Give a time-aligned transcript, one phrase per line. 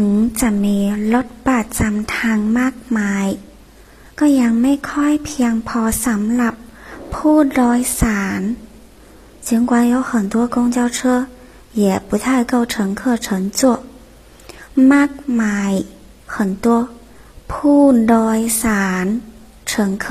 [0.00, 0.78] ถึงจะมี
[1.14, 3.26] รถประจำทางมากมาย
[4.18, 6.54] ก็ยังไม่ค่อยเพียงพอสำหรับ
[7.14, 8.40] ผู้โดยสาร
[9.48, 10.98] 尽管有很多公交车
[11.82, 13.26] 也不太够乘客乘
[13.58, 13.60] 坐
[14.92, 15.72] มากมาย
[16.34, 16.66] 很多
[17.52, 19.06] ผู้โดยสาร
[19.70, 19.72] 乘
[20.02, 20.04] 客